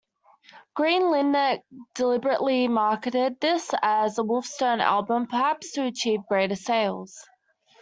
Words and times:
Green 0.73 1.11
Linnet 1.11 1.61
deliberately 1.93 2.67
marketed 2.67 3.39
this 3.39 3.69
as 3.83 4.17
a 4.17 4.23
Wolfstone 4.23 4.81
album, 4.81 5.27
perhaps 5.27 5.73
to 5.73 5.85
achieve 5.85 6.25
greater 6.27 6.55
sales. 6.55 7.23